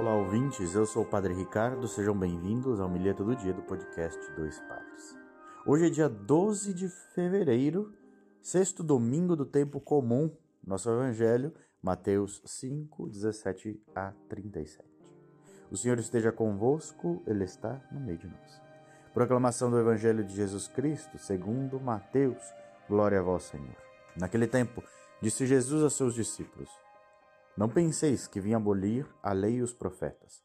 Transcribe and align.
Olá, 0.00 0.14
ouvintes. 0.14 0.74
Eu 0.74 0.86
sou 0.86 1.02
o 1.02 1.06
Padre 1.06 1.34
Ricardo. 1.34 1.86
Sejam 1.86 2.18
bem-vindos 2.18 2.80
ao 2.80 2.88
Milheto 2.88 3.22
do 3.22 3.36
Dia 3.36 3.52
do 3.52 3.60
podcast 3.60 4.18
Dois 4.34 4.58
Padres. 4.60 5.14
Hoje 5.66 5.88
é 5.88 5.90
dia 5.90 6.08
12 6.08 6.72
de 6.72 6.88
fevereiro, 6.88 7.92
sexto 8.40 8.82
domingo 8.82 9.36
do 9.36 9.44
tempo 9.44 9.78
comum. 9.78 10.34
Nosso 10.66 10.88
Evangelho, 10.88 11.52
Mateus 11.82 12.40
5, 12.46 13.10
17 13.10 13.78
a 13.94 14.14
37. 14.26 14.82
O 15.70 15.76
Senhor 15.76 15.98
esteja 15.98 16.32
convosco, 16.32 17.22
Ele 17.26 17.44
está 17.44 17.78
no 17.92 18.00
meio 18.00 18.16
de 18.16 18.26
nós. 18.26 18.58
Proclamação 19.12 19.70
do 19.70 19.78
Evangelho 19.78 20.24
de 20.24 20.34
Jesus 20.34 20.66
Cristo, 20.66 21.18
segundo 21.18 21.78
Mateus. 21.78 22.42
Glória 22.88 23.20
a 23.20 23.22
vós, 23.22 23.42
Senhor. 23.42 23.76
Naquele 24.16 24.46
tempo, 24.46 24.82
disse 25.20 25.44
Jesus 25.44 25.82
a 25.84 25.90
seus 25.90 26.14
discípulos: 26.14 26.70
não 27.56 27.68
penseis 27.68 28.26
que 28.26 28.40
vim 28.40 28.54
abolir 28.54 29.06
a 29.22 29.32
lei 29.32 29.56
e 29.56 29.62
os 29.62 29.72
profetas. 29.72 30.42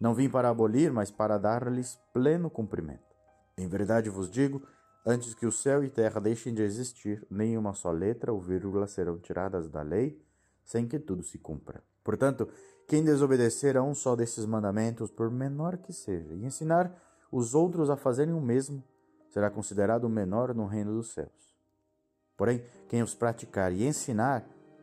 Não 0.00 0.14
vim 0.14 0.28
para 0.28 0.48
abolir, 0.48 0.92
mas 0.92 1.10
para 1.10 1.38
dar-lhes 1.38 1.98
pleno 2.12 2.48
cumprimento. 2.48 3.14
Em 3.56 3.68
verdade 3.68 4.08
vos 4.08 4.30
digo, 4.30 4.62
antes 5.04 5.34
que 5.34 5.46
o 5.46 5.52
céu 5.52 5.84
e 5.84 5.90
terra 5.90 6.20
deixem 6.20 6.54
de 6.54 6.62
existir, 6.62 7.26
nem 7.30 7.58
uma 7.58 7.74
só 7.74 7.90
letra 7.90 8.32
ou 8.32 8.40
vírgula 8.40 8.86
serão 8.86 9.18
tiradas 9.18 9.68
da 9.68 9.82
lei, 9.82 10.18
sem 10.64 10.88
que 10.88 10.98
tudo 10.98 11.22
se 11.22 11.38
cumpra. 11.38 11.82
Portanto, 12.02 12.48
quem 12.88 13.04
desobedecer 13.04 13.76
a 13.76 13.82
um 13.82 13.94
só 13.94 14.16
desses 14.16 14.46
mandamentos, 14.46 15.10
por 15.10 15.30
menor 15.30 15.76
que 15.76 15.92
seja, 15.92 16.34
e 16.34 16.44
ensinar 16.44 16.92
os 17.30 17.54
outros 17.54 17.90
a 17.90 17.96
fazerem 17.96 18.34
o 18.34 18.40
mesmo, 18.40 18.82
será 19.28 19.50
considerado 19.50 20.08
menor 20.08 20.54
no 20.54 20.66
reino 20.66 20.94
dos 20.94 21.12
céus. 21.12 21.54
Porém, 22.36 22.64
quem 22.88 23.02
os 23.02 23.14
praticar 23.14 23.72
e 23.72 23.86
ensinar, 23.86 24.48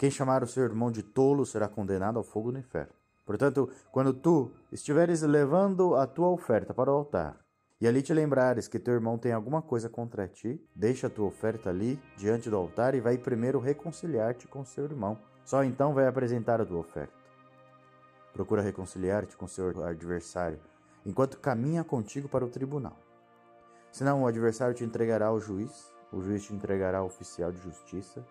Quem 0.00 0.10
chamar 0.10 0.42
o 0.42 0.46
seu 0.46 0.64
irmão 0.64 0.90
de 0.90 1.02
tolo 1.02 1.44
será 1.44 1.68
condenado 1.68 2.16
ao 2.16 2.22
fogo 2.22 2.50
no 2.50 2.58
inferno. 2.58 2.94
Portanto, 3.26 3.68
quando 3.92 4.14
tu 4.14 4.50
estiveres 4.72 5.20
levando 5.20 5.94
a 5.94 6.06
tua 6.06 6.28
oferta 6.28 6.72
para 6.72 6.90
o 6.90 6.94
altar, 6.94 7.36
e 7.78 7.86
ali 7.86 8.00
te 8.00 8.14
lembrares 8.14 8.66
que 8.66 8.78
teu 8.78 8.94
irmão 8.94 9.18
tem 9.18 9.30
alguma 9.30 9.60
coisa 9.60 9.90
contra 9.90 10.26
ti, 10.26 10.58
deixa 10.74 11.08
a 11.08 11.10
tua 11.10 11.26
oferta 11.26 11.68
ali 11.68 12.00
diante 12.16 12.48
do 12.48 12.56
altar 12.56 12.94
e 12.94 13.00
vai 13.02 13.18
primeiro 13.18 13.60
reconciliar-te 13.60 14.48
com 14.48 14.64
seu 14.64 14.84
irmão. 14.84 15.18
Só 15.44 15.62
então 15.64 15.92
vai 15.92 16.06
apresentar 16.06 16.62
a 16.62 16.64
tua 16.64 16.78
oferta. 16.78 17.12
Procura 18.32 18.62
reconciliar-te 18.62 19.36
com 19.36 19.46
seu 19.46 19.84
adversário, 19.84 20.60
enquanto 21.04 21.38
caminha 21.38 21.84
contigo 21.84 22.26
para 22.26 22.46
o 22.46 22.48
tribunal. 22.48 22.96
Senão 23.92 24.22
o 24.22 24.26
adversário 24.26 24.74
te 24.74 24.82
entregará 24.82 25.26
ao 25.26 25.38
juiz, 25.38 25.92
o 26.10 26.22
juiz 26.22 26.42
te 26.44 26.54
entregará 26.54 27.00
ao 27.00 27.06
oficial 27.06 27.52
de 27.52 27.60
justiça, 27.60 28.24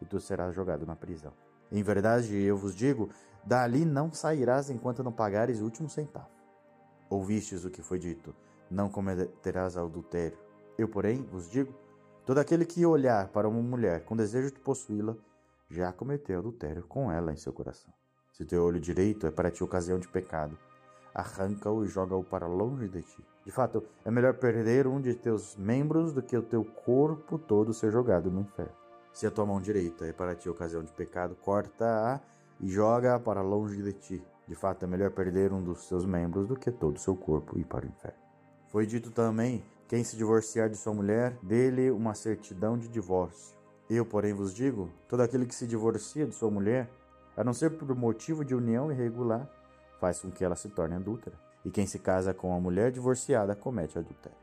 e 0.00 0.04
tu 0.04 0.20
serás 0.20 0.54
jogado 0.54 0.86
na 0.86 0.96
prisão. 0.96 1.32
Em 1.70 1.82
verdade, 1.82 2.36
eu 2.36 2.56
vos 2.56 2.74
digo: 2.74 3.08
dali 3.44 3.84
não 3.84 4.12
sairás 4.12 4.70
enquanto 4.70 5.02
não 5.02 5.12
pagares 5.12 5.60
o 5.60 5.64
último 5.64 5.88
centavo. 5.88 6.28
Ouvistes 7.08 7.64
o 7.64 7.70
que 7.70 7.82
foi 7.82 7.98
dito: 7.98 8.34
não 8.70 8.88
cometerás 8.88 9.76
adultério. 9.76 10.38
Eu, 10.78 10.88
porém, 10.88 11.22
vos 11.22 11.50
digo: 11.50 11.74
todo 12.24 12.38
aquele 12.38 12.64
que 12.64 12.84
olhar 12.84 13.28
para 13.28 13.48
uma 13.48 13.62
mulher 13.62 14.04
com 14.04 14.16
desejo 14.16 14.52
de 14.52 14.60
possuí-la, 14.60 15.16
já 15.68 15.92
cometeu 15.92 16.38
adultério 16.38 16.84
com 16.84 17.10
ela 17.10 17.32
em 17.32 17.36
seu 17.36 17.52
coração. 17.52 17.92
Se 18.32 18.44
teu 18.44 18.62
olho 18.62 18.80
direito 18.80 19.26
é 19.26 19.30
para 19.30 19.50
ti 19.50 19.64
ocasião 19.64 19.98
de 19.98 20.06
pecado, 20.06 20.56
arranca-o 21.14 21.84
e 21.84 21.88
joga-o 21.88 22.22
para 22.22 22.46
longe 22.46 22.88
de 22.88 23.02
ti. 23.02 23.24
De 23.44 23.50
fato, 23.50 23.82
é 24.04 24.10
melhor 24.10 24.34
perder 24.34 24.86
um 24.86 25.00
de 25.00 25.14
teus 25.14 25.56
membros 25.56 26.12
do 26.12 26.22
que 26.22 26.36
o 26.36 26.42
teu 26.42 26.64
corpo 26.64 27.38
todo 27.38 27.72
ser 27.72 27.90
jogado 27.90 28.30
no 28.30 28.40
inferno. 28.40 28.85
Se 29.16 29.26
a 29.26 29.30
tua 29.30 29.46
mão 29.46 29.58
direita 29.58 30.04
é 30.04 30.12
para 30.12 30.34
ti 30.34 30.46
ocasião 30.46 30.84
de 30.84 30.92
pecado, 30.92 31.34
corta-a 31.36 32.20
e 32.60 32.68
joga-a 32.68 33.18
para 33.18 33.40
longe 33.40 33.82
de 33.82 33.94
ti. 33.94 34.22
De 34.46 34.54
fato, 34.54 34.84
é 34.84 34.86
melhor 34.86 35.10
perder 35.10 35.54
um 35.54 35.64
dos 35.64 35.88
seus 35.88 36.04
membros 36.04 36.46
do 36.46 36.54
que 36.54 36.70
todo 36.70 36.96
o 36.96 37.00
seu 37.00 37.16
corpo 37.16 37.58
e 37.58 37.64
para 37.64 37.86
o 37.86 37.88
inferno. 37.88 38.18
Foi 38.68 38.84
dito 38.84 39.10
também: 39.10 39.64
quem 39.88 40.04
se 40.04 40.18
divorciar 40.18 40.68
de 40.68 40.76
sua 40.76 40.92
mulher, 40.92 41.38
dê-lhe 41.42 41.90
uma 41.90 42.14
certidão 42.14 42.76
de 42.76 42.88
divórcio. 42.88 43.56
Eu, 43.88 44.04
porém, 44.04 44.34
vos 44.34 44.52
digo: 44.52 44.90
todo 45.08 45.22
aquele 45.22 45.46
que 45.46 45.54
se 45.54 45.66
divorcia 45.66 46.26
de 46.26 46.34
sua 46.34 46.50
mulher, 46.50 46.90
a 47.34 47.42
não 47.42 47.54
ser 47.54 47.70
por 47.70 47.96
motivo 47.96 48.44
de 48.44 48.54
união 48.54 48.92
irregular, 48.92 49.48
faz 49.98 50.20
com 50.20 50.30
que 50.30 50.44
ela 50.44 50.56
se 50.56 50.68
torne 50.68 50.94
adúltera. 50.94 51.40
E 51.64 51.70
quem 51.70 51.86
se 51.86 51.98
casa 51.98 52.34
com 52.34 52.50
uma 52.50 52.60
mulher 52.60 52.92
divorciada 52.92 53.56
comete 53.56 53.98
adultério. 53.98 54.36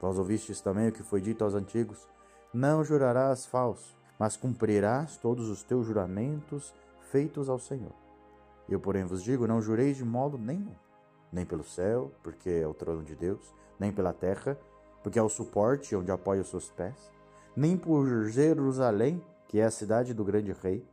Vós 0.00 0.16
ouvistes 0.20 0.60
também 0.60 0.86
o 0.86 0.92
que 0.92 1.02
foi 1.02 1.20
dito 1.20 1.42
aos 1.42 1.54
antigos: 1.54 2.06
não 2.52 2.84
jurarás 2.84 3.46
falso, 3.46 3.96
mas 4.18 4.36
cumprirás 4.36 5.16
todos 5.16 5.48
os 5.48 5.62
teus 5.62 5.86
juramentos 5.86 6.74
feitos 7.10 7.48
ao 7.48 7.58
Senhor. 7.58 7.92
Eu, 8.68 8.80
porém, 8.80 9.04
vos 9.04 9.22
digo: 9.22 9.46
não 9.46 9.60
jureis 9.60 9.96
de 9.96 10.04
modo 10.04 10.38
nenhum, 10.38 10.74
nem 11.32 11.44
pelo 11.44 11.64
céu, 11.64 12.10
porque 12.22 12.50
é 12.50 12.66
o 12.66 12.74
trono 12.74 13.02
de 13.02 13.14
Deus, 13.14 13.54
nem 13.78 13.92
pela 13.92 14.12
terra, 14.12 14.58
porque 15.02 15.18
é 15.18 15.22
o 15.22 15.28
suporte 15.28 15.94
onde 15.94 16.10
apoia 16.10 16.40
os 16.40 16.50
seus 16.50 16.70
pés, 16.70 17.12
nem 17.54 17.76
por 17.76 18.26
Jerusalém, 18.26 19.22
que 19.48 19.60
é 19.60 19.64
a 19.64 19.70
cidade 19.70 20.12
do 20.12 20.24
grande 20.24 20.52
rei. 20.52 20.84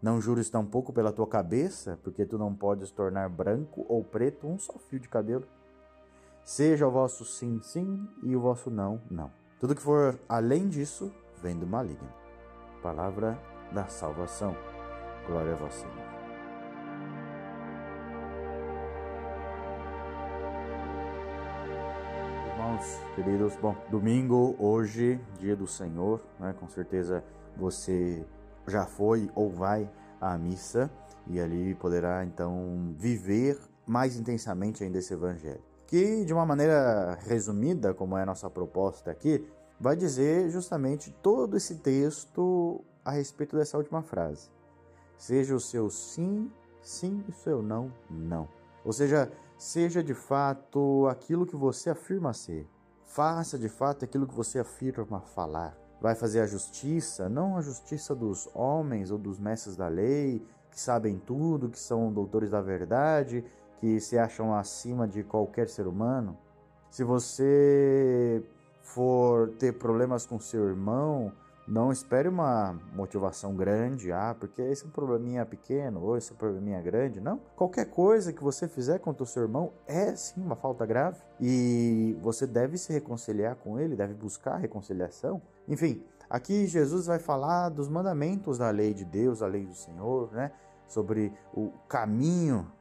Não 0.00 0.20
jures 0.20 0.50
tampouco 0.50 0.92
pela 0.92 1.12
tua 1.12 1.26
cabeça, 1.26 1.98
porque 2.02 2.26
tu 2.26 2.36
não 2.36 2.54
podes 2.54 2.90
tornar 2.90 3.28
branco 3.28 3.86
ou 3.88 4.04
preto 4.04 4.46
um 4.46 4.58
só 4.58 4.78
fio 4.78 5.00
de 5.00 5.08
cabelo. 5.08 5.46
Seja 6.44 6.86
o 6.86 6.90
vosso 6.90 7.24
sim, 7.24 7.60
sim, 7.62 8.06
e 8.22 8.36
o 8.36 8.40
vosso 8.40 8.70
não, 8.70 9.00
não. 9.10 9.30
Tudo 9.60 9.74
que 9.74 9.82
for 9.82 10.18
além 10.28 10.68
disso 10.68 11.12
vem 11.40 11.56
do 11.56 11.66
maligno. 11.66 12.12
Palavra 12.82 13.38
da 13.72 13.86
salvação. 13.86 14.56
Glória 15.26 15.52
a 15.52 15.56
vós, 15.56 15.74
Senhor. 15.74 15.94
Irmãos, 22.52 23.00
queridos, 23.14 23.56
bom, 23.56 23.76
domingo, 23.90 24.56
hoje, 24.58 25.20
dia 25.38 25.54
do 25.54 25.66
Senhor, 25.66 26.20
né? 26.38 26.54
Com 26.58 26.68
certeza 26.68 27.24
você 27.56 28.26
já 28.66 28.84
foi 28.84 29.30
ou 29.34 29.50
vai 29.50 29.88
à 30.20 30.36
missa 30.36 30.90
e 31.26 31.40
ali 31.40 31.74
poderá 31.76 32.24
então 32.24 32.94
viver 32.98 33.58
mais 33.86 34.16
intensamente 34.16 34.82
ainda 34.82 34.98
esse 34.98 35.14
evangelho 35.14 35.73
que, 35.94 36.24
de 36.24 36.34
uma 36.34 36.44
maneira 36.44 37.16
resumida, 37.20 37.94
como 37.94 38.18
é 38.18 38.22
a 38.24 38.26
nossa 38.26 38.50
proposta 38.50 39.12
aqui, 39.12 39.46
vai 39.78 39.94
dizer 39.94 40.50
justamente 40.50 41.12
todo 41.22 41.56
esse 41.56 41.76
texto 41.76 42.84
a 43.04 43.12
respeito 43.12 43.56
dessa 43.56 43.78
última 43.78 44.02
frase. 44.02 44.50
Seja 45.16 45.54
o 45.54 45.60
seu 45.60 45.88
sim, 45.88 46.50
sim, 46.82 47.22
e 47.28 47.30
o 47.30 47.34
seu 47.34 47.62
não, 47.62 47.92
não. 48.10 48.48
Ou 48.84 48.92
seja, 48.92 49.30
seja 49.56 50.02
de 50.02 50.14
fato 50.14 51.06
aquilo 51.08 51.46
que 51.46 51.54
você 51.54 51.90
afirma 51.90 52.32
ser. 52.32 52.68
Faça 53.04 53.56
de 53.56 53.68
fato 53.68 54.04
aquilo 54.04 54.26
que 54.26 54.34
você 54.34 54.58
afirma 54.58 55.20
falar. 55.20 55.78
Vai 56.00 56.16
fazer 56.16 56.40
a 56.40 56.46
justiça, 56.48 57.28
não 57.28 57.56
a 57.56 57.60
justiça 57.60 58.16
dos 58.16 58.48
homens 58.52 59.12
ou 59.12 59.18
dos 59.18 59.38
mestres 59.38 59.76
da 59.76 59.86
lei, 59.86 60.44
que 60.72 60.80
sabem 60.80 61.20
tudo, 61.24 61.70
que 61.70 61.78
são 61.78 62.12
doutores 62.12 62.50
da 62.50 62.60
verdade, 62.60 63.44
que 63.84 64.00
se 64.00 64.16
acham 64.16 64.54
acima 64.54 65.06
de 65.06 65.22
qualquer 65.22 65.68
ser 65.68 65.86
humano, 65.86 66.38
se 66.90 67.04
você 67.04 68.42
for 68.80 69.50
ter 69.58 69.72
problemas 69.72 70.24
com 70.24 70.40
seu 70.40 70.66
irmão, 70.66 71.30
não 71.68 71.92
espere 71.92 72.26
uma 72.26 72.80
motivação 72.94 73.54
grande, 73.54 74.10
ah, 74.10 74.34
porque 74.40 74.62
esse 74.62 74.84
é 74.84 74.86
um 74.86 74.90
probleminha 74.90 75.44
pequeno 75.44 76.00
ou 76.02 76.16
esse 76.16 76.32
é 76.32 76.34
um 76.34 76.38
probleminha 76.38 76.80
grande. 76.80 77.20
Não. 77.20 77.38
Qualquer 77.54 77.84
coisa 77.84 78.32
que 78.32 78.42
você 78.42 78.66
fizer 78.66 79.00
contra 79.00 79.22
o 79.22 79.26
seu 79.26 79.42
irmão 79.42 79.70
é 79.86 80.16
sim 80.16 80.40
uma 80.40 80.56
falta 80.56 80.86
grave 80.86 81.20
e 81.38 82.16
você 82.22 82.46
deve 82.46 82.78
se 82.78 82.90
reconciliar 82.90 83.54
com 83.56 83.78
ele, 83.78 83.94
deve 83.94 84.14
buscar 84.14 84.56
reconciliação. 84.56 85.42
Enfim, 85.68 86.02
aqui 86.30 86.66
Jesus 86.66 87.04
vai 87.04 87.18
falar 87.18 87.68
dos 87.68 87.90
mandamentos 87.90 88.56
da 88.56 88.70
lei 88.70 88.94
de 88.94 89.04
Deus, 89.04 89.42
a 89.42 89.46
lei 89.46 89.66
do 89.66 89.74
Senhor, 89.74 90.32
né? 90.32 90.52
Sobre 90.88 91.34
o 91.52 91.70
caminho 91.86 92.72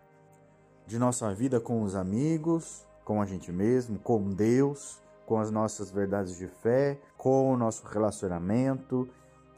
de 0.85 0.99
nossa 0.99 1.33
vida 1.33 1.59
com 1.59 1.83
os 1.83 1.95
amigos, 1.95 2.85
com 3.03 3.21
a 3.21 3.25
gente 3.25 3.51
mesmo, 3.51 3.99
com 3.99 4.29
Deus, 4.29 5.01
com 5.25 5.39
as 5.39 5.49
nossas 5.49 5.91
verdades 5.91 6.37
de 6.37 6.47
fé, 6.47 6.99
com 7.17 7.51
o 7.51 7.57
nosso 7.57 7.85
relacionamento, 7.87 9.07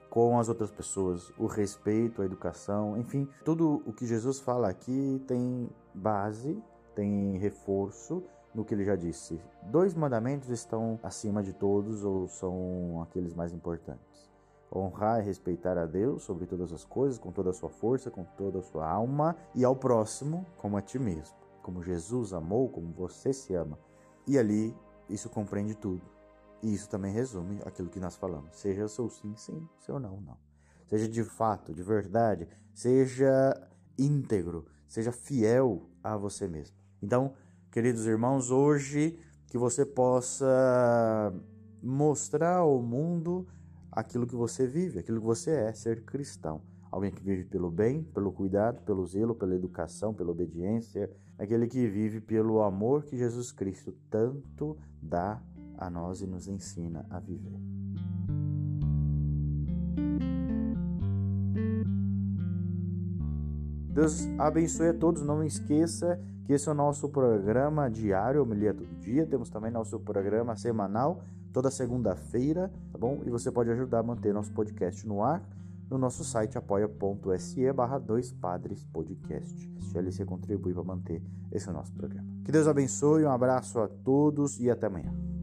com 0.09 0.39
as 0.39 0.47
outras 0.47 0.71
pessoas, 0.71 1.31
o 1.37 1.45
respeito, 1.45 2.21
a 2.21 2.25
educação, 2.25 2.97
enfim, 2.97 3.27
tudo 3.43 3.83
o 3.85 3.91
que 3.91 4.05
Jesus 4.05 4.39
fala 4.39 4.69
aqui 4.69 5.21
tem 5.27 5.69
base 5.93 6.57
tem 6.95 7.37
reforço 7.37 8.23
no 8.53 8.63
que 8.63 8.73
ele 8.73 8.85
já 8.85 8.95
disse. 8.95 9.39
Dois 9.63 9.93
mandamentos 9.93 10.49
estão 10.49 10.97
acima 11.03 11.43
de 11.43 11.51
todos 11.51 12.05
ou 12.05 12.27
são 12.27 13.01
aqueles 13.03 13.33
mais 13.33 13.53
importantes. 13.53 14.31
Honrar 14.73 15.21
e 15.21 15.25
respeitar 15.25 15.77
a 15.77 15.85
Deus 15.85 16.23
sobre 16.23 16.45
todas 16.45 16.73
as 16.73 16.83
coisas, 16.83 17.17
com 17.17 17.31
toda 17.31 17.49
a 17.49 17.53
sua 17.53 17.69
força, 17.69 18.11
com 18.11 18.23
toda 18.23 18.59
a 18.59 18.63
sua 18.63 18.89
alma, 18.89 19.35
e 19.53 19.63
ao 19.63 19.75
próximo 19.75 20.45
como 20.57 20.77
a 20.77 20.81
ti 20.81 20.99
mesmo. 20.99 21.35
Como 21.61 21.81
Jesus 21.81 22.33
amou, 22.33 22.69
como 22.69 22.91
você 22.91 23.31
se 23.31 23.53
ama. 23.55 23.79
E 24.27 24.37
ali, 24.37 24.75
isso 25.09 25.29
compreende 25.29 25.75
tudo. 25.75 26.01
E 26.61 26.73
isso 26.73 26.89
também 26.89 27.11
resume 27.11 27.59
aquilo 27.65 27.89
que 27.89 27.99
nós 27.99 28.15
falamos. 28.15 28.55
Seja 28.55 28.87
seu 28.87 29.09
sim, 29.09 29.35
sim, 29.35 29.67
seu 29.79 29.99
não, 29.99 30.19
não. 30.21 30.37
Seja 30.87 31.07
de 31.07 31.23
fato, 31.23 31.73
de 31.73 31.81
verdade, 31.81 32.47
seja 32.73 33.69
íntegro, 33.97 34.65
seja 34.87 35.11
fiel 35.11 35.89
a 36.03 36.15
você 36.15 36.47
mesmo. 36.47 36.75
Então, 37.01 37.33
queridos 37.71 38.05
irmãos, 38.05 38.51
hoje 38.51 39.19
que 39.47 39.57
você 39.57 39.85
possa 39.85 41.33
mostrar 41.81 42.57
ao 42.57 42.81
mundo 42.81 43.47
aquilo 43.95 44.27
que 44.27 44.35
você 44.35 44.67
vive, 44.67 44.99
aquilo 44.99 45.21
que 45.21 45.25
você 45.25 45.51
é, 45.51 45.73
ser 45.73 46.03
cristão. 46.03 46.61
Alguém 46.91 47.11
que 47.11 47.23
vive 47.23 47.45
pelo 47.45 47.71
bem, 47.71 48.03
pelo 48.03 48.31
cuidado, 48.31 48.81
pelo 48.81 49.05
zelo, 49.05 49.33
pela 49.33 49.55
educação, 49.55 50.13
pela 50.13 50.31
obediência, 50.31 51.09
aquele 51.37 51.67
que 51.67 51.87
vive 51.87 52.19
pelo 52.19 52.61
amor 52.61 53.03
que 53.03 53.17
Jesus 53.17 53.51
Cristo 53.51 53.93
tanto 54.09 54.77
dá 55.01 55.41
a 55.77 55.89
nós 55.89 56.21
e 56.21 56.27
nos 56.27 56.47
ensina 56.47 57.05
a 57.09 57.19
viver. 57.19 57.59
Deus 63.95 64.27
abençoe 64.37 64.89
a 64.89 64.93
todos. 64.93 65.23
Não 65.23 65.41
esqueça 65.41 66.19
que 66.45 66.53
esse 66.53 66.69
é 66.69 66.71
o 66.71 66.75
nosso 66.75 67.09
programa 67.09 67.89
diário, 67.89 68.41
homilia 68.41 68.73
todo 68.73 68.87
dia. 68.99 69.25
Temos 69.25 69.49
também 69.49 69.71
nosso 69.71 69.99
programa 69.99 70.55
semanal, 70.55 71.21
toda 71.51 71.69
segunda-feira, 71.69 72.71
tá 72.91 72.97
bom? 72.97 73.21
E 73.25 73.29
você 73.29 73.51
pode 73.51 73.69
ajudar 73.71 73.99
a 73.99 74.03
manter 74.03 74.33
nosso 74.33 74.51
podcast 74.51 75.05
no 75.07 75.23
ar 75.23 75.43
no 75.89 75.97
nosso 75.97 76.23
site 76.23 76.57
apoia.se 76.57 77.71
barra 77.73 77.99
dois 77.99 78.31
padres 78.31 78.83
podcast. 78.85 79.73
Ali 79.95 80.11
você 80.11 80.25
contribui 80.25 80.73
para 80.73 80.83
manter 80.83 81.23
esse 81.51 81.71
nosso 81.71 81.93
programa. 81.93 82.27
Que 82.43 82.51
Deus 82.51 82.67
abençoe, 82.67 83.23
um 83.23 83.31
abraço 83.31 83.79
a 83.79 83.87
todos 83.87 84.59
e 84.59 84.69
até 84.69 84.87
amanhã. 84.87 85.34